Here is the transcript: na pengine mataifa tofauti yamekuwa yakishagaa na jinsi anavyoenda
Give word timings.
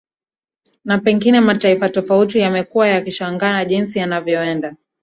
na 0.85 0.97
pengine 0.97 1.39
mataifa 1.41 1.89
tofauti 1.89 2.39
yamekuwa 2.39 2.87
yakishagaa 2.87 3.51
na 3.53 3.65
jinsi 3.65 3.99
anavyoenda 3.99 4.75